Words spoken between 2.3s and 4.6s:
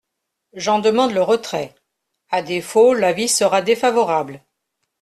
à défaut, l’avis sera défavorable.